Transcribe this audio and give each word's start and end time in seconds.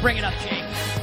Bring 0.00 0.16
it 0.16 0.24
up, 0.24 0.34
Jake. 0.34 0.97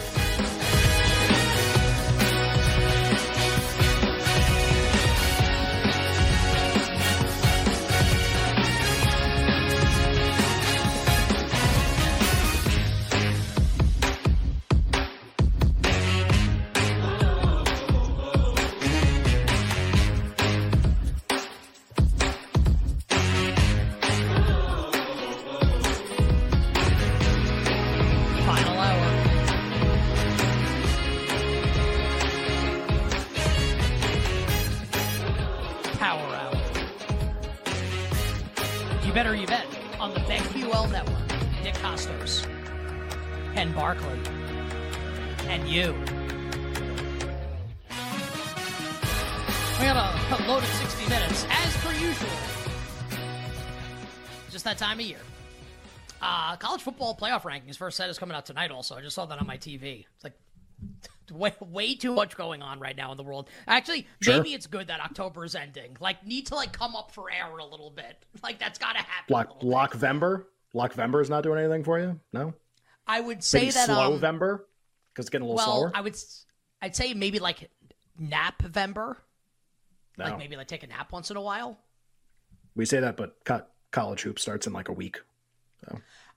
Better 39.15 39.33
you 39.33 39.47
bet 39.47 39.65
on 39.97 40.13
the 40.13 40.19
BetQL 40.19 40.91
network. 40.91 41.17
Nick 41.63 41.75
Kostos, 41.75 42.45
Ken 43.53 43.71
Barkley, 43.71 44.19
and 45.47 45.65
you. 45.69 45.93
We 49.79 49.85
got 49.85 49.95
a, 49.95 50.35
a 50.35 50.37
loaded 50.49 50.67
60 50.67 51.09
minutes, 51.09 51.45
as 51.49 51.77
per 51.77 51.93
usual. 51.93 52.29
Just 54.51 54.65
that 54.65 54.77
time 54.77 54.99
of 54.99 55.05
year. 55.05 55.19
Uh, 56.21 56.57
college 56.57 56.81
football 56.81 57.15
playoff 57.15 57.43
rankings. 57.43 57.77
First 57.77 57.95
set 57.95 58.09
is 58.09 58.19
coming 58.19 58.35
out 58.35 58.45
tonight. 58.45 58.69
Also, 58.69 58.95
I 58.95 59.01
just 59.01 59.15
saw 59.15 59.25
that 59.27 59.39
on 59.39 59.47
my 59.47 59.57
TV. 59.57 60.07
It's 60.13 60.25
like 60.25 60.33
way, 61.31 61.53
way 61.59 61.95
too 61.95 62.13
much 62.13 62.35
going 62.35 62.61
on 62.61 62.79
right 62.79 62.95
now 62.95 63.11
in 63.11 63.17
the 63.17 63.23
world. 63.23 63.49
Actually, 63.67 64.07
Sure. 64.21 64.37
maybe 64.37 64.53
it's 64.53 64.67
good 64.67 64.87
that 64.87 64.99
October 64.99 65.43
is 65.45 65.55
ending. 65.55 65.97
Like, 65.99 66.25
need 66.25 66.47
to 66.47 66.55
like 66.55 66.71
come 66.73 66.95
up 66.95 67.11
for 67.11 67.31
air 67.31 67.57
a 67.57 67.65
little 67.65 67.89
bit. 67.89 68.25
Like 68.43 68.59
that's 68.59 68.77
got 68.79 68.93
to 68.93 68.99
happen. 68.99 69.33
Lock. 69.33 69.61
Lockvember. 69.61 70.45
Lockvember 70.75 71.21
is 71.21 71.29
not 71.29 71.41
doing 71.43 71.59
anything 71.59 71.83
for 71.83 71.99
you. 71.99 72.19
No. 72.33 72.53
I 73.07 73.19
would 73.21 73.43
say 73.43 73.59
Maybe 73.61 73.71
that 73.71 73.89
um, 73.89 74.13
Slowvember 74.19 74.59
because 75.13 75.23
it's 75.25 75.29
getting 75.29 75.47
a 75.47 75.51
little 75.51 75.57
well, 75.65 75.77
slower. 75.81 75.91
I 75.95 76.01
would. 76.01 76.15
I'd 76.81 76.95
say 76.95 77.13
maybe 77.13 77.39
like 77.39 77.69
Napvember. 78.21 79.15
no. 80.17 80.25
Like 80.25 80.37
maybe 80.37 80.55
like 80.57 80.67
take 80.67 80.83
a 80.83 80.87
nap 80.87 81.11
once 81.11 81.31
in 81.31 81.37
a 81.37 81.41
while. 81.41 81.77
we 82.75 82.85
say 82.85 82.99
that, 82.99 83.15
but 83.17 83.37
co- 83.45 83.63
college 83.91 84.21
hoop 84.23 84.37
starts 84.39 84.67
in 84.67 84.73
like 84.73 84.89
a 84.89 84.93
week. 84.93 85.19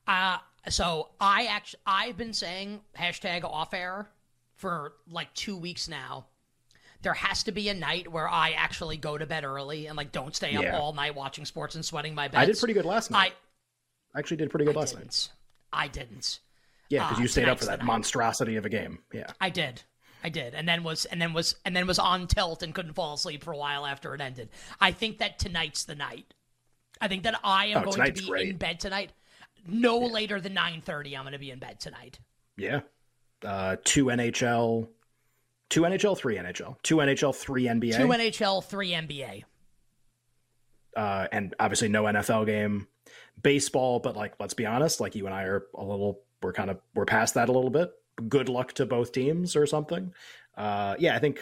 Uh, 0.07 0.39
so 0.69 1.09
I 1.21 1.47
actually 1.47 1.81
I've 1.87 2.17
been 2.17 2.33
saying 2.33 2.81
hashtag 2.99 3.45
off 3.45 3.75
air 3.75 4.09
for 4.59 4.93
like 5.11 5.33
two 5.35 5.57
weeks 5.57 5.89
now. 5.89 6.27
There 7.03 7.15
has 7.15 7.45
to 7.45 7.53
be 7.53 7.69
a 7.69 7.75
night 7.75 8.11
where 8.11 8.29
I 8.29 8.51
actually 8.51 8.97
go 8.97 9.17
to 9.17 9.25
bed 9.25 9.45
early 9.45 9.87
and 9.87 9.97
like 9.97 10.11
don't 10.13 10.35
stay 10.35 10.55
up 10.57 10.63
Yeah. 10.65 10.79
all 10.79 10.93
night 10.93 11.15
watching 11.15 11.45
sports 11.45 11.75
and 11.77 11.85
sweating 11.85 12.15
my 12.15 12.27
beds. 12.29 12.43
I 12.43 12.45
did 12.45 12.59
pretty 12.59 12.75
good 12.75 12.85
last 12.85 13.11
night. 13.11 13.33
I, 14.15 14.19
actually 14.19 14.39
did 14.39 14.51
pretty 14.51 14.65
good 14.65 14.77
I 14.77 14.81
last 14.81 14.95
night. 14.95 15.03
didn't. 15.05 15.29
I 15.73 15.89
didn't. 15.89 16.41
Yeah, 16.89 17.05
because 17.07 17.19
Ah, 17.19 17.23
you 17.23 17.29
stayed 17.29 17.49
up 17.49 17.59
for 17.61 17.67
that 17.67 17.85
monstrosity 17.85 18.57
of 18.57 18.65
a 18.67 18.69
game. 18.69 18.99
Yeah. 19.13 19.31
I 19.41 19.51
did. 19.51 19.83
I 20.25 20.29
did. 20.31 20.55
And 20.55 20.69
then 20.69 20.83
was 20.83 21.05
and 21.05 21.23
then 21.23 21.33
was 21.33 21.55
and 21.65 21.77
then 21.77 21.87
was 21.87 22.01
on 22.01 22.27
tilt 22.27 22.65
and 22.65 22.75
couldn't 22.75 22.95
fall 22.95 23.15
asleep 23.15 23.45
for 23.45 23.53
a 23.53 23.57
while 23.57 23.87
after 23.87 24.13
it 24.15 24.21
ended. 24.21 24.49
I 24.81 24.91
think 24.91 25.19
that 25.19 25.39
tonight's 25.39 25.85
the 25.85 25.95
night. 25.95 26.35
I 27.01 27.07
think 27.07 27.23
that 27.23 27.39
I 27.45 27.67
am 27.67 27.83
Oh, 27.87 27.93
going 27.93 28.13
to 28.13 28.23
be 28.23 28.29
great. 28.29 28.49
in 28.49 28.57
bed 28.57 28.81
tonight. 28.81 29.13
No 29.69 29.99
later 29.99 30.41
than 30.41 30.55
nine 30.55 30.81
thirty. 30.81 31.17
I'm 31.17 31.23
going 31.23 31.33
to 31.35 31.39
be 31.39 31.53
in 31.53 31.61
bed 31.61 31.79
tonight. 31.79 32.19
Yeah. 32.57 32.81
Uh, 33.45 33.77
two 33.85 34.07
NHL, 34.07 34.89
two 35.71 35.83
NHL, 35.83 36.17
three 36.19 36.37
NHL, 36.37 36.77
two 36.83 36.97
NHL, 36.97 37.35
three 37.35 37.65
NBA, 37.65 37.97
Two 37.97 38.09
NHL, 38.09 38.65
three 38.65 38.91
NBA. 38.91 39.45
uh, 40.97 41.27
and 41.31 41.55
obviously 41.61 41.89
no 41.89 42.05
NFL 42.05 42.47
game, 42.47 42.89
baseball. 43.43 44.01
But 44.01 44.17
like, 44.17 44.35
let's 44.41 44.55
be 44.55 44.67
honest, 44.67 45.01
like 45.01 45.15
you 45.15 45.27
and 45.27 45.35
I 45.35 45.45
are 45.45 45.67
a 45.75 45.85
little, 45.85 46.21
we're 46.43 46.53
kind 46.53 46.71
of, 46.71 46.81
we're 46.95 47.05
past 47.05 47.35
that 47.35 47.49
a 47.49 47.53
little 47.53 47.71
bit. 47.71 47.91
Good 48.29 48.49
luck 48.49 48.73
to 48.75 48.87
both 48.87 49.13
teams 49.13 49.55
or 49.55 49.67
something. 49.67 50.13
Uh, 50.57 50.97
yeah, 50.99 51.15
I 51.15 51.21
think, 51.21 51.41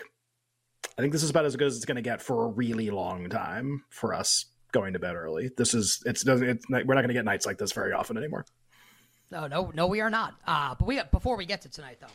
I 0.99 1.01
think 1.01 1.13
this 1.13 1.23
is 1.23 1.31
about 1.31 1.47
as 1.47 1.57
good 1.57 1.69
as 1.69 1.77
it's 1.77 1.87
going 1.87 1.97
to 1.97 2.03
get 2.03 2.21
for 2.21 2.45
a 2.45 2.49
really 2.49 2.91
long 2.91 3.31
time 3.31 3.85
for 3.89 4.13
us 4.13 4.47
going 4.73 4.93
to 4.93 4.99
bed 4.99 5.15
early. 5.15 5.51
This 5.57 5.73
is, 5.73 6.03
it's 6.05 6.23
doesn't, 6.23 6.47
it's, 6.47 6.67
we're 6.69 6.83
not 6.83 6.97
going 6.97 7.09
to 7.09 7.15
get 7.15 7.25
nights 7.25 7.47
like 7.47 7.57
this 7.57 7.73
very 7.73 7.93
often 7.93 8.19
anymore. 8.19 8.45
No, 9.31 9.47
no, 9.47 9.73
no, 9.75 9.87
we 9.87 10.01
are 10.01 10.11
not. 10.11 10.35
Uh, 10.47 10.75
but 10.79 10.87
we 10.87 11.01
before 11.11 11.37
we 11.37 11.47
get 11.47 11.63
to 11.63 11.69
tonight, 11.69 11.99
though, 12.01 12.07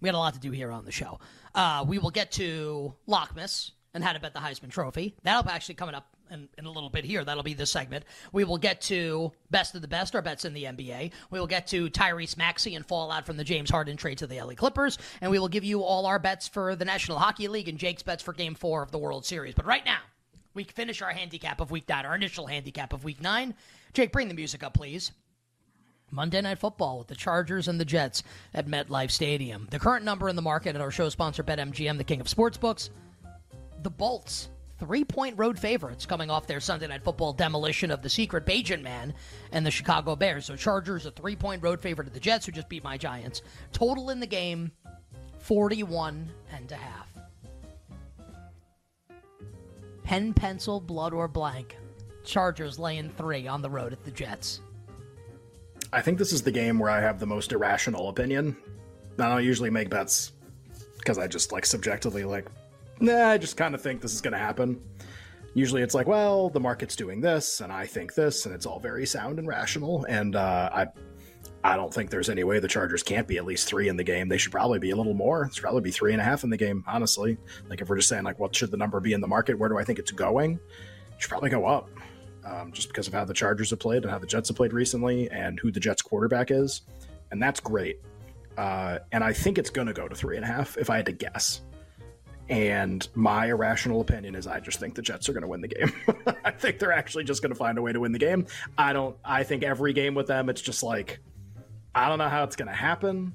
we 0.00 0.06
got 0.06 0.14
a 0.14 0.18
lot 0.18 0.34
to 0.34 0.40
do 0.40 0.50
here 0.50 0.70
on 0.70 0.84
the 0.84 0.92
show. 0.92 1.18
Uh, 1.54 1.84
we 1.86 1.98
will 1.98 2.10
get 2.10 2.32
to 2.32 2.94
Lockmas 3.06 3.72
and 3.92 4.02
how 4.02 4.12
to 4.12 4.20
bet 4.20 4.32
the 4.32 4.40
Heisman 4.40 4.70
Trophy. 4.70 5.14
That'll 5.22 5.42
be 5.42 5.50
actually 5.50 5.76
coming 5.76 5.94
up 5.94 6.08
in, 6.30 6.48
in 6.58 6.64
a 6.64 6.70
little 6.70 6.88
bit 6.88 7.04
here. 7.04 7.22
That'll 7.22 7.42
be 7.42 7.54
this 7.54 7.70
segment. 7.70 8.04
We 8.32 8.44
will 8.44 8.58
get 8.58 8.80
to 8.82 9.32
best 9.50 9.74
of 9.74 9.82
the 9.82 9.88
best, 9.88 10.14
our 10.14 10.22
bets 10.22 10.44
in 10.44 10.54
the 10.54 10.64
NBA. 10.64 11.12
We 11.30 11.38
will 11.38 11.46
get 11.46 11.66
to 11.68 11.90
Tyrese 11.90 12.36
Maxey 12.36 12.74
and 12.74 12.84
fallout 12.84 13.26
from 13.26 13.36
the 13.36 13.44
James 13.44 13.70
Harden 13.70 13.96
trade 13.96 14.18
to 14.18 14.26
the 14.26 14.40
LA 14.40 14.54
Clippers, 14.54 14.98
and 15.20 15.30
we 15.30 15.38
will 15.38 15.48
give 15.48 15.64
you 15.64 15.82
all 15.82 16.06
our 16.06 16.18
bets 16.18 16.48
for 16.48 16.74
the 16.74 16.84
National 16.84 17.18
Hockey 17.18 17.46
League 17.46 17.68
and 17.68 17.78
Jake's 17.78 18.02
bets 18.02 18.22
for 18.22 18.32
Game 18.32 18.54
Four 18.54 18.82
of 18.82 18.90
the 18.90 18.98
World 18.98 19.24
Series. 19.24 19.54
But 19.54 19.66
right 19.66 19.84
now. 19.84 19.98
We 20.54 20.62
finish 20.62 21.02
our 21.02 21.10
handicap 21.10 21.60
of 21.60 21.72
week 21.72 21.88
nine, 21.88 22.06
our 22.06 22.14
initial 22.14 22.46
handicap 22.46 22.92
of 22.92 23.02
week 23.02 23.20
nine. 23.20 23.54
Jake, 23.92 24.12
bring 24.12 24.28
the 24.28 24.34
music 24.34 24.62
up, 24.62 24.72
please. 24.72 25.10
Monday 26.14 26.40
Night 26.40 26.60
Football 26.60 26.98
with 26.98 27.08
the 27.08 27.16
Chargers 27.16 27.66
and 27.66 27.80
the 27.80 27.84
Jets 27.84 28.22
at 28.54 28.68
MetLife 28.68 29.10
Stadium. 29.10 29.66
The 29.70 29.80
current 29.80 30.04
number 30.04 30.28
in 30.28 30.36
the 30.36 30.42
market 30.42 30.76
at 30.76 30.80
our 30.80 30.92
show 30.92 31.08
sponsor, 31.08 31.42
BetMGM, 31.42 31.98
the 31.98 32.04
king 32.04 32.20
of 32.20 32.28
sportsbooks. 32.28 32.90
The 33.82 33.90
Bolts, 33.90 34.48
three 34.78 35.04
point 35.04 35.36
road 35.36 35.58
favorites 35.58 36.06
coming 36.06 36.30
off 36.30 36.46
their 36.46 36.60
Sunday 36.60 36.86
Night 36.86 37.02
Football 37.02 37.32
demolition 37.32 37.90
of 37.90 38.00
the 38.00 38.08
secret 38.08 38.46
Bagent 38.46 38.82
Man 38.82 39.12
and 39.50 39.66
the 39.66 39.72
Chicago 39.72 40.14
Bears. 40.14 40.46
So, 40.46 40.54
Chargers, 40.54 41.04
a 41.04 41.10
three 41.10 41.34
point 41.34 41.62
road 41.62 41.80
favorite 41.80 42.06
of 42.06 42.14
the 42.14 42.20
Jets, 42.20 42.46
who 42.46 42.52
just 42.52 42.68
beat 42.68 42.84
my 42.84 42.96
Giants. 42.96 43.42
Total 43.72 44.10
in 44.10 44.20
the 44.20 44.26
game, 44.26 44.70
41 45.40 46.30
and 46.56 46.70
a 46.70 46.76
half. 46.76 47.08
Pen, 50.04 50.32
pencil, 50.32 50.80
blood, 50.80 51.12
or 51.12 51.26
blank. 51.26 51.76
Chargers 52.22 52.78
laying 52.78 53.10
three 53.10 53.48
on 53.48 53.62
the 53.62 53.70
road 53.70 53.92
at 53.92 54.04
the 54.04 54.10
Jets. 54.10 54.60
I 55.94 56.00
think 56.00 56.18
this 56.18 56.32
is 56.32 56.42
the 56.42 56.50
game 56.50 56.80
where 56.80 56.90
I 56.90 57.00
have 57.00 57.20
the 57.20 57.26
most 57.26 57.52
irrational 57.52 58.08
opinion. 58.08 58.56
I 59.16 59.28
don't 59.28 59.44
usually 59.44 59.70
make 59.70 59.90
bets 59.90 60.32
because 60.98 61.18
I 61.18 61.28
just 61.28 61.52
like 61.52 61.64
subjectively 61.64 62.24
like, 62.24 62.48
nah, 62.98 63.28
I 63.28 63.38
just 63.38 63.56
kind 63.56 63.76
of 63.76 63.80
think 63.80 64.00
this 64.00 64.12
is 64.12 64.20
going 64.20 64.32
to 64.32 64.38
happen. 64.38 64.82
Usually 65.54 65.82
it's 65.82 65.94
like, 65.94 66.08
well, 66.08 66.50
the 66.50 66.58
market's 66.58 66.96
doing 66.96 67.20
this, 67.20 67.60
and 67.60 67.72
I 67.72 67.86
think 67.86 68.12
this, 68.12 68.44
and 68.44 68.52
it's 68.52 68.66
all 68.66 68.80
very 68.80 69.06
sound 69.06 69.38
and 69.38 69.46
rational. 69.46 70.04
And 70.08 70.34
uh, 70.34 70.68
I, 70.74 70.86
I 71.62 71.76
don't 71.76 71.94
think 71.94 72.10
there's 72.10 72.28
any 72.28 72.42
way 72.42 72.58
the 72.58 72.66
Chargers 72.66 73.04
can't 73.04 73.28
be 73.28 73.36
at 73.36 73.44
least 73.44 73.68
three 73.68 73.88
in 73.88 73.96
the 73.96 74.02
game. 74.02 74.28
They 74.28 74.36
should 74.36 74.50
probably 74.50 74.80
be 74.80 74.90
a 74.90 74.96
little 74.96 75.14
more. 75.14 75.44
It 75.44 75.54
should 75.54 75.62
probably 75.62 75.82
be 75.82 75.92
three 75.92 76.10
and 76.10 76.20
a 76.20 76.24
half 76.24 76.42
in 76.42 76.50
the 76.50 76.56
game, 76.56 76.82
honestly. 76.88 77.38
Like 77.68 77.80
if 77.80 77.88
we're 77.88 77.98
just 77.98 78.08
saying 78.08 78.24
like, 78.24 78.40
what 78.40 78.52
should 78.52 78.72
the 78.72 78.76
number 78.76 78.98
be 78.98 79.12
in 79.12 79.20
the 79.20 79.28
market? 79.28 79.56
Where 79.56 79.68
do 79.68 79.78
I 79.78 79.84
think 79.84 80.00
it's 80.00 80.10
going? 80.10 80.54
It 80.54 81.22
should 81.22 81.30
probably 81.30 81.50
go 81.50 81.66
up 81.66 81.88
um, 82.44 82.72
just 82.72 82.88
because 82.88 83.06
of 83.06 83.14
how 83.14 83.24
the 83.24 83.34
Chargers 83.34 83.70
have 83.70 83.78
played 83.78 84.02
and 84.02 84.10
how 84.10 84.18
the 84.18 84.26
Jets 84.26 84.48
have 84.48 84.56
played 84.56 84.72
recently 84.72 85.30
and 85.30 85.58
who 85.58 85.70
the 85.70 85.80
Jets 85.80 86.02
quarterback 86.02 86.50
is. 86.50 86.82
And 87.30 87.42
that's 87.42 87.60
great. 87.60 88.00
Uh, 88.56 88.98
and 89.12 89.24
I 89.24 89.32
think 89.32 89.58
it's 89.58 89.70
going 89.70 89.88
to 89.88 89.92
go 89.92 90.06
to 90.06 90.14
three 90.14 90.36
and 90.36 90.44
a 90.44 90.48
half 90.48 90.76
if 90.76 90.90
I 90.90 90.96
had 90.96 91.06
to 91.06 91.12
guess. 91.12 91.62
And 92.48 93.08
my 93.14 93.46
irrational 93.46 94.02
opinion 94.02 94.34
is 94.34 94.46
I 94.46 94.60
just 94.60 94.78
think 94.78 94.94
the 94.94 95.02
Jets 95.02 95.28
are 95.28 95.32
going 95.32 95.42
to 95.42 95.48
win 95.48 95.62
the 95.62 95.68
game. 95.68 95.92
I 96.44 96.50
think 96.50 96.78
they're 96.78 96.92
actually 96.92 97.24
just 97.24 97.40
going 97.42 97.52
to 97.52 97.58
find 97.58 97.78
a 97.78 97.82
way 97.82 97.92
to 97.92 98.00
win 98.00 98.12
the 98.12 98.18
game. 98.18 98.46
I 98.76 98.92
don't, 98.92 99.16
I 99.24 99.44
think 99.44 99.62
every 99.62 99.94
game 99.94 100.14
with 100.14 100.26
them, 100.26 100.50
it's 100.50 100.60
just 100.60 100.82
like, 100.82 101.20
I 101.94 102.08
don't 102.08 102.18
know 102.18 102.28
how 102.28 102.44
it's 102.44 102.56
going 102.56 102.68
to 102.68 102.74
happen. 102.74 103.34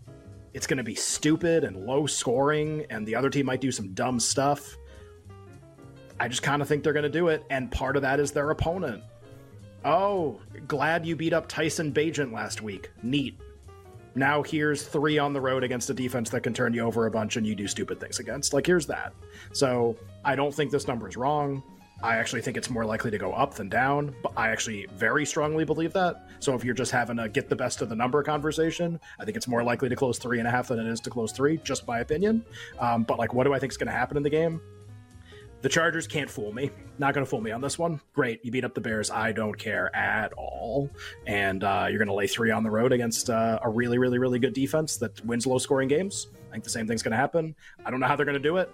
It's 0.53 0.67
going 0.67 0.77
to 0.77 0.83
be 0.83 0.95
stupid 0.95 1.63
and 1.63 1.85
low 1.85 2.05
scoring, 2.05 2.85
and 2.89 3.05
the 3.05 3.15
other 3.15 3.29
team 3.29 3.45
might 3.45 3.61
do 3.61 3.71
some 3.71 3.93
dumb 3.93 4.19
stuff. 4.19 4.77
I 6.19 6.27
just 6.27 6.43
kind 6.43 6.61
of 6.61 6.67
think 6.67 6.83
they're 6.83 6.93
going 6.93 7.03
to 7.03 7.09
do 7.09 7.29
it, 7.29 7.43
and 7.49 7.71
part 7.71 7.95
of 7.95 8.01
that 8.01 8.19
is 8.19 8.31
their 8.31 8.49
opponent. 8.51 9.03
Oh, 9.85 10.41
glad 10.67 11.05
you 11.05 11.15
beat 11.15 11.33
up 11.33 11.47
Tyson 11.47 11.93
Bagent 11.93 12.33
last 12.33 12.61
week. 12.61 12.91
Neat. 13.01 13.39
Now 14.15 14.43
here's 14.43 14.83
three 14.83 15.17
on 15.17 15.31
the 15.31 15.39
road 15.39 15.63
against 15.63 15.89
a 15.89 15.93
defense 15.93 16.29
that 16.31 16.41
can 16.41 16.53
turn 16.53 16.73
you 16.73 16.81
over 16.81 17.05
a 17.05 17.11
bunch 17.11 17.37
and 17.37 17.47
you 17.47 17.55
do 17.55 17.67
stupid 17.67 17.99
things 17.99 18.19
against. 18.19 18.53
Like, 18.53 18.65
here's 18.65 18.87
that. 18.87 19.13
So 19.53 19.95
I 20.25 20.35
don't 20.35 20.53
think 20.53 20.71
this 20.71 20.87
number 20.87 21.07
is 21.07 21.15
wrong. 21.15 21.63
I 22.01 22.15
actually 22.15 22.41
think 22.41 22.55
it's 22.55 22.69
more 22.69 22.85
likely 22.85 23.11
to 23.11 23.17
go 23.17 23.33
up 23.33 23.53
than 23.55 23.67
down, 23.67 24.15
but 24.23 24.31
I 24.37 24.49
actually 24.49 24.87
very 24.95 25.25
strongly 25.25 25.65
believe 25.65 25.91
that. 25.93 26.29
So 26.39 26.55
if 26.55 26.63
you're 26.63 26.73
just 26.73 26.91
having 26.91 27.19
a 27.19 27.27
get 27.27 27.49
the 27.49 27.55
best 27.55 27.81
of 27.81 27.89
the 27.89 27.95
number 27.95 28.23
conversation, 28.23 28.99
I 29.19 29.25
think 29.25 29.35
it's 29.35 29.47
more 29.47 29.63
likely 29.63 29.89
to 29.89 29.95
close 29.95 30.17
three 30.17 30.39
and 30.39 30.47
a 30.47 30.51
half 30.51 30.69
than 30.69 30.79
it 30.79 30.87
is 30.87 31.01
to 31.01 31.09
close 31.09 31.33
three, 31.33 31.57
just 31.57 31.87
my 31.87 31.99
opinion. 31.99 32.45
Um, 32.79 33.03
but 33.03 33.19
like, 33.19 33.33
what 33.33 33.43
do 33.43 33.53
I 33.53 33.59
think 33.59 33.73
is 33.73 33.77
going 33.77 33.87
to 33.87 33.93
happen 33.93 34.15
in 34.15 34.23
the 34.23 34.29
game? 34.29 34.61
The 35.61 35.69
Chargers 35.69 36.07
can't 36.07 36.29
fool 36.29 36.53
me. 36.53 36.69
Not 36.97 37.13
going 37.13 37.25
to 37.25 37.29
fool 37.29 37.41
me 37.41 37.51
on 37.51 37.61
this 37.61 37.77
one. 37.77 37.99
Great, 38.13 38.43
you 38.43 38.51
beat 38.51 38.63
up 38.63 38.73
the 38.73 38.81
Bears. 38.81 39.11
I 39.11 39.31
don't 39.31 39.57
care 39.57 39.93
at 39.95 40.31
all. 40.33 40.89
And 41.27 41.63
uh, 41.63 41.87
you're 41.89 41.97
going 41.97 42.07
to 42.07 42.13
lay 42.13 42.27
three 42.27 42.51
on 42.51 42.63
the 42.63 42.71
road 42.71 42.91
against 42.91 43.29
uh, 43.29 43.59
a 43.61 43.69
really, 43.69 43.97
really, 43.97 44.19
really 44.19 44.39
good 44.39 44.53
defense 44.53 44.97
that 44.97 45.23
wins 45.25 45.45
low 45.45 45.57
scoring 45.57 45.87
games. 45.87 46.27
I 46.49 46.51
think 46.53 46.63
the 46.63 46.69
same 46.69 46.87
thing's 46.87 47.03
going 47.03 47.11
to 47.11 47.17
happen. 47.17 47.55
I 47.85 47.91
don't 47.91 47.99
know 47.99 48.07
how 48.07 48.15
they're 48.15 48.25
going 48.25 48.41
to 48.41 48.43
do 48.43 48.57
it, 48.57 48.71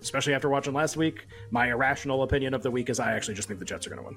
especially 0.00 0.34
after 0.34 0.48
watching 0.48 0.74
last 0.74 0.96
week. 0.96 1.26
My 1.50 1.70
irrational 1.70 2.22
opinion 2.22 2.54
of 2.54 2.62
the 2.62 2.70
week 2.70 2.88
is 2.88 3.00
I 3.00 3.12
actually 3.12 3.34
just 3.34 3.48
think 3.48 3.60
the 3.60 3.66
Jets 3.66 3.86
are 3.86 3.90
going 3.90 4.02
to 4.02 4.06
win. 4.06 4.16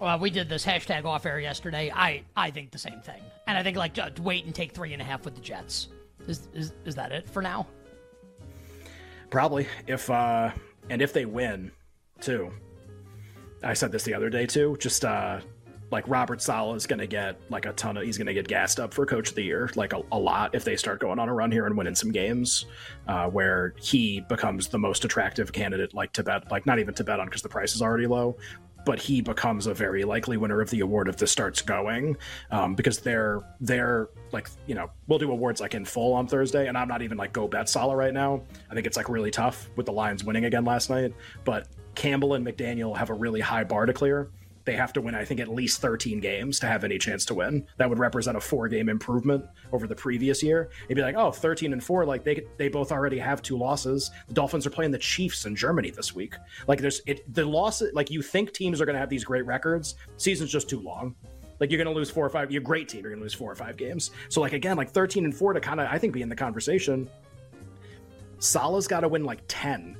Well, 0.00 0.18
we 0.18 0.30
did 0.30 0.48
this 0.48 0.66
hashtag 0.66 1.04
off 1.04 1.24
air 1.24 1.38
yesterday. 1.38 1.92
I, 1.94 2.22
I 2.36 2.50
think 2.50 2.72
the 2.72 2.78
same 2.78 3.00
thing. 3.00 3.22
And 3.46 3.56
I 3.56 3.62
think, 3.62 3.76
like, 3.76 3.96
wait 4.20 4.44
and 4.44 4.54
take 4.54 4.72
three 4.72 4.92
and 4.92 5.00
a 5.00 5.04
half 5.04 5.24
with 5.24 5.34
the 5.34 5.40
Jets. 5.40 5.88
Is, 6.26 6.48
is, 6.52 6.72
is 6.84 6.94
that 6.96 7.12
it 7.12 7.28
for 7.28 7.42
now? 7.42 7.66
Probably. 9.30 9.68
If, 9.86 10.10
uh, 10.10 10.50
and 10.90 11.02
if 11.02 11.12
they 11.12 11.24
win, 11.24 11.70
too, 12.20 12.50
I 13.62 13.74
said 13.74 13.92
this 13.92 14.04
the 14.04 14.14
other 14.14 14.30
day 14.30 14.46
too. 14.46 14.76
Just 14.78 15.04
uh, 15.04 15.40
like 15.90 16.06
Robert 16.08 16.42
Saleh 16.42 16.76
is 16.76 16.86
going 16.86 16.98
to 16.98 17.06
get 17.06 17.40
like 17.50 17.66
a 17.66 17.72
ton 17.72 17.96
of. 17.96 18.04
He's 18.04 18.18
going 18.18 18.26
to 18.26 18.34
get 18.34 18.48
gassed 18.48 18.80
up 18.80 18.92
for 18.92 19.06
Coach 19.06 19.30
of 19.30 19.34
the 19.34 19.42
Year, 19.42 19.70
like 19.74 19.92
a, 19.92 20.02
a, 20.12 20.18
lot 20.18 20.54
if 20.54 20.64
they 20.64 20.76
start 20.76 21.00
going 21.00 21.18
on 21.18 21.28
a 21.28 21.34
run 21.34 21.50
here 21.50 21.66
and 21.66 21.76
winning 21.76 21.94
some 21.94 22.12
games, 22.12 22.66
uh, 23.08 23.28
where 23.28 23.74
he 23.80 24.20
becomes 24.28 24.68
the 24.68 24.78
most 24.78 25.04
attractive 25.04 25.52
candidate, 25.52 25.94
like 25.94 26.12
to 26.12 26.22
bet, 26.22 26.50
like 26.50 26.66
not 26.66 26.78
even 26.78 26.94
to 26.94 27.04
bet 27.04 27.20
on 27.20 27.26
because 27.26 27.42
the 27.42 27.48
price 27.48 27.74
is 27.74 27.82
already 27.82 28.06
low, 28.06 28.36
but 28.84 28.98
he 28.98 29.20
becomes 29.20 29.66
a 29.66 29.74
very 29.74 30.04
likely 30.04 30.36
winner 30.36 30.60
of 30.60 30.70
the 30.70 30.80
award 30.80 31.08
if 31.08 31.16
this 31.16 31.30
starts 31.30 31.62
going 31.62 32.16
um, 32.50 32.74
because 32.74 32.98
they're 32.98 33.40
they're 33.60 34.08
like 34.32 34.48
you 34.66 34.74
know 34.74 34.90
we'll 35.06 35.18
do 35.18 35.30
awards 35.30 35.60
like 35.60 35.74
in 35.74 35.84
full 35.84 36.12
on 36.12 36.26
thursday 36.26 36.66
and 36.68 36.76
i'm 36.76 36.88
not 36.88 37.02
even 37.02 37.16
like 37.16 37.32
go 37.32 37.46
bet 37.48 37.68
Saleh 37.68 37.96
right 37.96 38.14
now. 38.14 38.42
I 38.70 38.74
think 38.74 38.86
it's 38.86 38.96
like 38.96 39.08
really 39.08 39.30
tough 39.30 39.68
with 39.76 39.86
the 39.86 39.92
lions 39.92 40.24
winning 40.24 40.44
again 40.44 40.64
last 40.64 40.90
night 40.90 41.14
but 41.44 41.68
campbell 41.94 42.34
and 42.34 42.46
mcdaniel 42.46 42.96
have 42.96 43.10
a 43.10 43.14
really 43.14 43.40
high 43.40 43.64
bar 43.64 43.86
to 43.86 43.92
clear 43.92 44.30
they 44.64 44.74
have 44.74 44.92
to 44.94 45.00
win, 45.00 45.14
I 45.14 45.24
think, 45.24 45.40
at 45.40 45.48
least 45.48 45.80
13 45.80 46.20
games 46.20 46.58
to 46.60 46.66
have 46.66 46.84
any 46.84 46.98
chance 46.98 47.24
to 47.26 47.34
win. 47.34 47.66
That 47.76 47.88
would 47.88 47.98
represent 47.98 48.36
a 48.36 48.40
four 48.40 48.68
game 48.68 48.88
improvement 48.88 49.44
over 49.72 49.86
the 49.86 49.94
previous 49.94 50.42
year. 50.42 50.70
It'd 50.86 50.96
be 50.96 51.02
like, 51.02 51.16
oh, 51.16 51.30
13 51.30 51.72
and 51.72 51.82
four, 51.82 52.04
like 52.04 52.24
they 52.24 52.42
they 52.56 52.68
both 52.68 52.92
already 52.92 53.18
have 53.18 53.42
two 53.42 53.56
losses. 53.56 54.10
The 54.28 54.34
Dolphins 54.34 54.66
are 54.66 54.70
playing 54.70 54.90
the 54.90 54.98
Chiefs 54.98 55.46
in 55.46 55.54
Germany 55.54 55.90
this 55.90 56.14
week. 56.14 56.34
Like 56.66 56.80
there's 56.80 57.00
it 57.06 57.32
the 57.34 57.44
loss 57.44 57.82
like 57.92 58.10
you 58.10 58.22
think 58.22 58.52
teams 58.52 58.80
are 58.80 58.86
gonna 58.86 58.98
have 58.98 59.10
these 59.10 59.24
great 59.24 59.46
records. 59.46 59.96
Season's 60.16 60.50
just 60.50 60.68
too 60.68 60.80
long. 60.80 61.14
Like 61.60 61.70
you're 61.70 61.82
going 61.82 61.92
to 61.92 61.98
lose 61.98 62.10
four 62.10 62.26
or 62.26 62.30
five. 62.30 62.50
You're 62.50 62.62
a 62.62 62.64
great 62.64 62.88
team. 62.88 63.02
You're 63.02 63.10
going 63.10 63.20
to 63.20 63.22
lose 63.22 63.32
four 63.32 63.50
or 63.50 63.54
five 63.54 63.76
games. 63.76 64.10
So 64.28 64.40
like 64.40 64.52
again, 64.52 64.76
like 64.76 64.90
13 64.90 65.24
and 65.24 65.34
four 65.34 65.52
to 65.52 65.60
kind 65.60 65.80
of 65.80 65.86
I 65.88 65.98
think 65.98 66.12
be 66.12 66.20
in 66.20 66.28
the 66.28 66.36
conversation. 66.36 67.08
Saleh's 68.40 68.88
got 68.88 69.00
to 69.00 69.08
win 69.08 69.24
like 69.24 69.40
10 69.48 69.96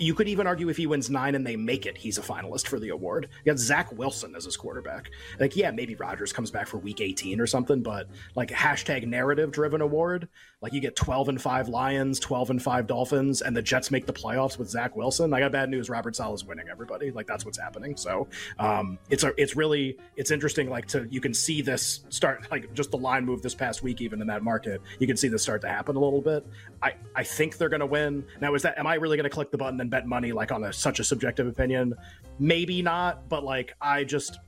you 0.00 0.14
could 0.14 0.28
even 0.28 0.46
argue 0.46 0.70
if 0.70 0.78
he 0.78 0.86
wins 0.86 1.10
nine 1.10 1.34
and 1.34 1.46
they 1.46 1.56
make 1.56 1.84
it, 1.84 1.96
he's 1.96 2.16
a 2.16 2.22
finalist 2.22 2.66
for 2.66 2.80
the 2.80 2.88
award. 2.88 3.28
You 3.44 3.52
got 3.52 3.58
Zach 3.58 3.92
Wilson 3.92 4.34
as 4.34 4.46
his 4.46 4.56
quarterback. 4.56 5.10
Like, 5.38 5.54
yeah, 5.54 5.70
maybe 5.70 5.94
Rodgers 5.94 6.32
comes 6.32 6.50
back 6.50 6.66
for 6.66 6.78
week 6.78 7.02
18 7.02 7.38
or 7.38 7.46
something, 7.46 7.82
but 7.82 8.08
like 8.34 8.50
a 8.50 8.54
hashtag 8.54 9.06
narrative 9.06 9.52
driven 9.52 9.82
award, 9.82 10.28
like 10.62 10.72
you 10.72 10.80
get 10.80 10.96
12 10.96 11.28
and 11.28 11.42
5 11.42 11.68
Lions, 11.68 12.18
12 12.18 12.50
and 12.50 12.62
5 12.62 12.86
Dolphins, 12.86 13.42
and 13.42 13.54
the 13.54 13.60
Jets 13.60 13.90
make 13.90 14.06
the 14.06 14.12
playoffs 14.12 14.58
with 14.58 14.70
Zach 14.70 14.96
Wilson. 14.96 15.34
I 15.34 15.40
got 15.40 15.52
bad 15.52 15.68
news. 15.68 15.90
Robert 15.90 16.16
Saleh's 16.16 16.46
winning 16.46 16.68
everybody. 16.70 17.10
Like 17.10 17.26
that's 17.26 17.44
what's 17.44 17.58
happening. 17.58 17.94
So 17.94 18.26
um, 18.58 18.98
it's 19.10 19.24
a, 19.24 19.32
it's 19.36 19.54
really, 19.54 19.98
it's 20.16 20.30
interesting. 20.30 20.70
Like 20.70 20.86
to, 20.88 21.06
you 21.10 21.20
can 21.20 21.34
see 21.34 21.60
this 21.60 22.04
start, 22.08 22.46
like 22.50 22.72
just 22.72 22.90
the 22.90 22.98
line 22.98 23.26
move 23.26 23.42
this 23.42 23.54
past 23.54 23.82
week, 23.82 24.00
even 24.00 24.22
in 24.22 24.26
that 24.28 24.42
market, 24.42 24.80
you 24.98 25.06
can 25.06 25.18
see 25.18 25.28
this 25.28 25.42
start 25.42 25.60
to 25.60 25.68
happen 25.68 25.94
a 25.96 26.00
little 26.00 26.22
bit. 26.22 26.46
I, 26.82 26.94
I 27.14 27.22
think 27.22 27.58
they're 27.58 27.68
going 27.68 27.80
to 27.80 27.86
win. 27.86 28.24
Now, 28.40 28.54
is 28.54 28.62
that, 28.62 28.78
am 28.78 28.86
I 28.86 28.94
really 28.94 29.18
going 29.18 29.24
to 29.24 29.30
click 29.30 29.50
the 29.50 29.58
button 29.58 29.78
and 29.78 29.89
bet 29.90 30.06
money 30.06 30.32
like 30.32 30.52
on 30.52 30.64
a 30.64 30.72
such 30.72 31.00
a 31.00 31.04
subjective 31.04 31.46
opinion. 31.46 31.94
Maybe 32.38 32.80
not, 32.82 33.28
but 33.28 33.44
like 33.44 33.74
I 33.80 34.04
just 34.04 34.38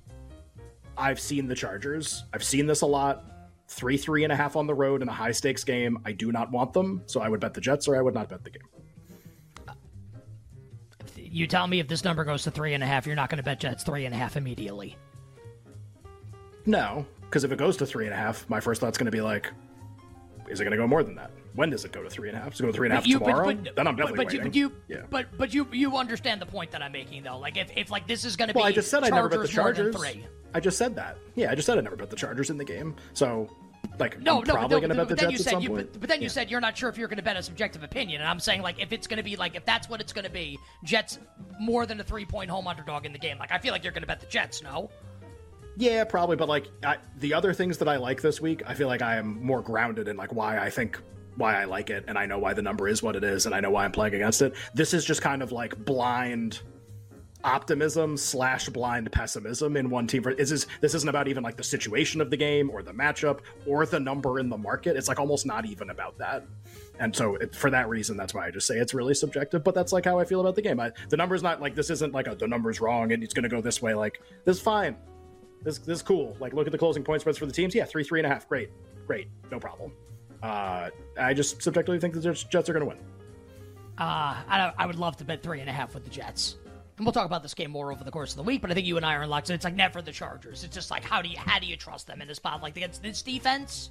I've 0.96 1.20
seen 1.20 1.46
the 1.46 1.54
Chargers. 1.54 2.24
I've 2.32 2.44
seen 2.44 2.66
this 2.66 2.82
a 2.82 2.86
lot. 2.86 3.24
Three, 3.68 3.96
three 3.96 4.24
and 4.24 4.32
a 4.32 4.36
half 4.36 4.56
on 4.56 4.66
the 4.66 4.74
road 4.74 5.02
in 5.02 5.08
a 5.08 5.12
high 5.12 5.32
stakes 5.32 5.64
game. 5.64 5.98
I 6.04 6.12
do 6.12 6.30
not 6.30 6.50
want 6.52 6.72
them, 6.72 7.02
so 7.06 7.20
I 7.20 7.28
would 7.28 7.40
bet 7.40 7.54
the 7.54 7.60
Jets 7.60 7.88
or 7.88 7.96
I 7.96 8.02
would 8.02 8.14
not 8.14 8.28
bet 8.28 8.44
the 8.44 8.50
game. 8.50 8.62
You 11.16 11.46
tell 11.46 11.66
me 11.66 11.80
if 11.80 11.88
this 11.88 12.04
number 12.04 12.24
goes 12.24 12.42
to 12.42 12.50
three 12.50 12.74
and 12.74 12.82
a 12.82 12.86
half, 12.86 13.06
you're 13.06 13.16
not 13.16 13.30
going 13.30 13.38
to 13.38 13.42
bet 13.42 13.58
Jets 13.58 13.82
three 13.82 14.04
and 14.04 14.14
a 14.14 14.18
half 14.18 14.36
immediately. 14.36 14.96
No, 16.66 17.06
because 17.22 17.44
if 17.44 17.52
it 17.52 17.58
goes 17.58 17.78
to 17.78 17.86
three 17.86 18.04
and 18.04 18.12
a 18.12 18.16
half, 18.16 18.48
my 18.50 18.60
first 18.60 18.82
thought's 18.82 18.98
going 18.98 19.06
to 19.06 19.10
be 19.10 19.22
like, 19.22 19.50
is 20.48 20.60
it 20.60 20.64
going 20.64 20.72
to 20.72 20.76
go 20.76 20.86
more 20.86 21.02
than 21.02 21.14
that? 21.14 21.30
When 21.54 21.70
does 21.70 21.84
it 21.84 21.92
go 21.92 22.02
to 22.02 22.08
three 22.08 22.28
and 22.28 22.38
a 22.38 22.40
half? 22.40 22.52
Does 22.52 22.60
it 22.60 22.62
go 22.62 22.66
to 22.68 22.72
three 22.72 22.86
and 22.86 22.92
a 22.92 22.96
half 22.96 23.06
you, 23.06 23.18
tomorrow? 23.18 23.46
But, 23.46 23.64
but, 23.64 23.76
then 23.76 23.86
I'm 23.86 23.96
definitely 23.96 24.24
but, 24.24 24.26
waiting. 24.26 24.42
But 24.42 24.54
you, 24.54 24.72
yeah. 24.88 25.02
but 25.10 25.26
but 25.36 25.52
you 25.52 25.66
you 25.72 25.96
understand 25.96 26.40
the 26.40 26.46
point 26.46 26.70
that 26.70 26.82
I'm 26.82 26.92
making 26.92 27.22
though. 27.24 27.38
Like 27.38 27.56
if, 27.56 27.70
if 27.76 27.90
like 27.90 28.06
this 28.06 28.24
is 28.24 28.36
going 28.36 28.48
to 28.48 28.54
well, 28.54 28.64
be. 28.64 28.68
I 28.68 28.72
just 28.72 28.90
said 28.90 29.04
I 29.04 29.10
never 29.10 29.28
bet 29.28 29.42
the 29.42 29.48
Chargers. 29.48 29.94
Three. 29.94 30.24
I 30.54 30.60
just 30.60 30.78
said 30.78 30.94
that. 30.96 31.18
Yeah, 31.34 31.50
I 31.50 31.54
just 31.54 31.66
said 31.66 31.78
I 31.78 31.80
never 31.82 31.96
bet 31.96 32.10
the 32.10 32.16
Chargers 32.16 32.50
in 32.50 32.56
the 32.56 32.64
game. 32.64 32.94
So 33.12 33.50
like 33.98 34.20
no, 34.20 34.38
I'm 34.38 34.44
no, 34.44 34.54
probably 34.54 34.80
going 34.80 34.90
to 34.90 34.96
bet 34.96 35.08
the 35.08 35.16
Jets 35.16 35.32
you 35.32 35.38
said, 35.38 35.46
at 35.46 35.52
some 35.52 35.62
you, 35.62 35.68
point. 35.68 35.92
But, 35.92 36.00
but 36.00 36.08
then 36.08 36.20
you 36.20 36.26
yeah. 36.26 36.30
said 36.30 36.50
you're 36.50 36.60
not 36.60 36.76
sure 36.76 36.88
if 36.88 36.96
you're 36.96 37.08
going 37.08 37.18
to 37.18 37.22
bet 37.22 37.36
a 37.36 37.42
subjective 37.42 37.82
opinion, 37.82 38.20
and 38.22 38.30
I'm 38.30 38.40
saying 38.40 38.62
like 38.62 38.80
if 38.80 38.92
it's 38.92 39.06
going 39.06 39.18
to 39.18 39.22
be 39.22 39.36
like 39.36 39.54
if 39.54 39.64
that's 39.64 39.88
what 39.88 40.00
it's 40.00 40.12
going 40.12 40.24
to 40.24 40.30
be, 40.30 40.58
Jets 40.84 41.18
more 41.60 41.84
than 41.86 42.00
a 42.00 42.04
three 42.04 42.24
point 42.24 42.50
home 42.50 42.66
underdog 42.66 43.04
in 43.04 43.12
the 43.12 43.18
game. 43.18 43.38
Like 43.38 43.52
I 43.52 43.58
feel 43.58 43.72
like 43.72 43.84
you're 43.84 43.92
going 43.92 44.02
to 44.02 44.06
bet 44.06 44.20
the 44.20 44.26
Jets. 44.26 44.62
No. 44.62 44.90
Yeah, 45.76 46.04
probably, 46.04 46.36
but 46.36 46.48
like 46.48 46.68
I, 46.84 46.98
the 47.18 47.32
other 47.32 47.54
things 47.54 47.78
that 47.78 47.88
I 47.88 47.96
like 47.96 48.20
this 48.20 48.40
week, 48.40 48.62
I 48.66 48.74
feel 48.74 48.88
like 48.88 49.00
I 49.00 49.16
am 49.16 49.42
more 49.42 49.62
grounded 49.62 50.06
in 50.08 50.16
like 50.16 50.32
why 50.32 50.58
I 50.58 50.68
think 50.68 51.00
why 51.36 51.60
I 51.60 51.64
like 51.64 51.90
it, 51.90 52.04
and 52.08 52.18
I 52.18 52.26
know 52.26 52.38
why 52.38 52.54
the 52.54 52.62
number 52.62 52.88
is 52.88 53.02
what 53.02 53.16
it 53.16 53.24
is, 53.24 53.46
and 53.46 53.54
I 53.54 53.60
know 53.60 53.70
why 53.70 53.84
I'm 53.84 53.92
playing 53.92 54.14
against 54.14 54.42
it. 54.42 54.54
This 54.74 54.94
is 54.94 55.04
just 55.04 55.22
kind 55.22 55.42
of 55.42 55.52
like 55.52 55.84
blind 55.84 56.60
optimism 57.44 58.16
slash 58.16 58.68
blind 58.68 59.10
pessimism 59.10 59.76
in 59.76 59.90
one 59.90 60.06
team. 60.06 60.22
This 60.22 60.50
is 60.50 60.66
this 60.80 60.94
isn't 60.94 61.08
about 61.08 61.28
even 61.28 61.42
like 61.42 61.56
the 61.56 61.64
situation 61.64 62.20
of 62.20 62.30
the 62.30 62.36
game 62.36 62.70
or 62.70 62.82
the 62.82 62.92
matchup 62.92 63.40
or 63.66 63.84
the 63.86 64.00
number 64.00 64.38
in 64.38 64.48
the 64.48 64.56
market. 64.56 64.96
It's 64.96 65.08
like 65.08 65.18
almost 65.18 65.46
not 65.46 65.66
even 65.66 65.90
about 65.90 66.18
that. 66.18 66.44
And 67.00 67.14
so 67.14 67.36
it, 67.36 67.54
for 67.54 67.70
that 67.70 67.88
reason, 67.88 68.16
that's 68.16 68.34
why 68.34 68.46
I 68.46 68.50
just 68.50 68.66
say 68.66 68.76
it's 68.76 68.94
really 68.94 69.14
subjective. 69.14 69.64
But 69.64 69.74
that's 69.74 69.92
like 69.92 70.04
how 70.04 70.18
I 70.18 70.24
feel 70.24 70.40
about 70.40 70.54
the 70.54 70.62
game. 70.62 70.78
I, 70.78 70.92
the 71.08 71.16
number's 71.16 71.42
not 71.42 71.60
like 71.60 71.74
this 71.74 71.90
isn't 71.90 72.12
like 72.12 72.28
a, 72.28 72.34
the 72.34 72.46
number's 72.46 72.80
wrong 72.80 73.12
and 73.12 73.22
it's 73.22 73.34
going 73.34 73.44
to 73.44 73.48
go 73.48 73.60
this 73.60 73.82
way. 73.82 73.94
Like 73.94 74.20
this 74.44 74.56
is 74.56 74.62
fine. 74.62 74.96
This 75.62 75.78
this 75.78 75.96
is 75.96 76.02
cool. 76.02 76.36
Like 76.40 76.52
look 76.52 76.66
at 76.66 76.72
the 76.72 76.78
closing 76.78 77.04
point 77.04 77.20
spreads 77.20 77.38
for 77.38 77.46
the 77.46 77.52
teams. 77.52 77.74
Yeah, 77.74 77.84
three 77.84 78.04
three 78.04 78.20
and 78.20 78.26
a 78.26 78.28
half. 78.28 78.48
Great, 78.48 78.70
great, 79.06 79.28
no 79.50 79.58
problem. 79.58 79.92
Uh, 80.42 80.90
I 81.18 81.34
just 81.34 81.62
subjectively 81.62 82.00
think 82.00 82.14
the 82.14 82.20
Jets 82.20 82.68
are 82.68 82.72
going 82.72 82.84
to 82.84 82.88
win. 82.88 82.98
Uh, 83.98 84.34
I, 84.48 84.72
I 84.76 84.86
would 84.86 84.96
love 84.98 85.16
to 85.18 85.24
bet 85.24 85.42
three 85.42 85.60
and 85.60 85.70
a 85.70 85.72
half 85.72 85.94
with 85.94 86.04
the 86.04 86.10
Jets. 86.10 86.56
And 86.96 87.06
we'll 87.06 87.12
talk 87.12 87.26
about 87.26 87.42
this 87.42 87.54
game 87.54 87.70
more 87.70 87.92
over 87.92 88.04
the 88.04 88.10
course 88.10 88.32
of 88.32 88.36
the 88.36 88.42
week, 88.42 88.60
but 88.60 88.70
I 88.70 88.74
think 88.74 88.86
you 88.86 88.96
and 88.96 89.06
I 89.06 89.14
are 89.14 89.22
in 89.22 89.30
lockstep. 89.30 89.54
It's 89.56 89.64
like 89.64 89.74
never 89.74 90.02
the 90.02 90.12
Chargers. 90.12 90.64
It's 90.64 90.74
just 90.74 90.90
like 90.90 91.04
how 91.04 91.22
do 91.22 91.28
you 91.28 91.38
how 91.38 91.58
do 91.58 91.66
you 91.66 91.76
trust 91.76 92.06
them 92.06 92.20
in 92.20 92.28
this 92.28 92.36
spot 92.36 92.62
like 92.62 92.76
against 92.76 93.02
this 93.02 93.22
defense? 93.22 93.90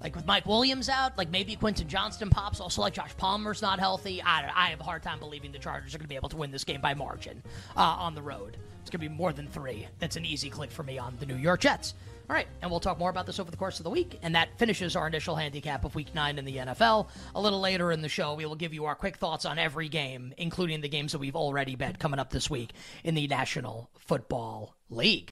Like 0.00 0.14
with 0.14 0.26
Mike 0.26 0.46
Williams 0.46 0.88
out, 0.88 1.18
like 1.18 1.30
maybe 1.30 1.56
Quentin 1.56 1.88
Johnston 1.88 2.30
pops. 2.30 2.60
Also, 2.60 2.82
like 2.82 2.94
Josh 2.94 3.16
Palmer's 3.16 3.62
not 3.62 3.80
healthy. 3.80 4.22
I, 4.22 4.48
I 4.54 4.70
have 4.70 4.80
a 4.80 4.84
hard 4.84 5.02
time 5.02 5.18
believing 5.18 5.50
the 5.50 5.58
Chargers 5.58 5.94
are 5.94 5.98
going 5.98 6.04
to 6.04 6.08
be 6.08 6.16
able 6.16 6.28
to 6.28 6.36
win 6.36 6.50
this 6.50 6.64
game 6.64 6.80
by 6.80 6.94
margin 6.94 7.42
uh, 7.76 7.80
on 7.80 8.14
the 8.14 8.22
road. 8.22 8.58
It's 8.88 8.96
going 8.96 9.06
to 9.06 9.10
be 9.10 9.14
more 9.14 9.34
than 9.34 9.48
three. 9.48 9.86
That's 9.98 10.16
an 10.16 10.24
easy 10.24 10.48
click 10.48 10.70
for 10.70 10.82
me 10.82 10.96
on 10.96 11.14
the 11.20 11.26
New 11.26 11.36
York 11.36 11.60
Jets. 11.60 11.92
All 12.30 12.34
right, 12.34 12.46
and 12.62 12.70
we'll 12.70 12.80
talk 12.80 12.98
more 12.98 13.10
about 13.10 13.26
this 13.26 13.38
over 13.38 13.50
the 13.50 13.56
course 13.58 13.80
of 13.80 13.84
the 13.84 13.90
week, 13.90 14.18
and 14.22 14.34
that 14.34 14.58
finishes 14.58 14.96
our 14.96 15.06
initial 15.06 15.36
handicap 15.36 15.84
of 15.84 15.94
Week 15.94 16.14
9 16.14 16.38
in 16.38 16.46
the 16.46 16.56
NFL. 16.56 17.08
A 17.34 17.40
little 17.40 17.60
later 17.60 17.92
in 17.92 18.00
the 18.00 18.08
show, 18.08 18.32
we 18.32 18.46
will 18.46 18.54
give 18.54 18.72
you 18.72 18.86
our 18.86 18.94
quick 18.94 19.18
thoughts 19.18 19.44
on 19.44 19.58
every 19.58 19.90
game, 19.90 20.32
including 20.38 20.80
the 20.80 20.88
games 20.88 21.12
that 21.12 21.18
we've 21.18 21.36
already 21.36 21.76
bet 21.76 21.98
coming 21.98 22.18
up 22.18 22.30
this 22.30 22.48
week 22.48 22.72
in 23.04 23.14
the 23.14 23.26
National 23.26 23.90
Football 23.98 24.74
League. 24.88 25.26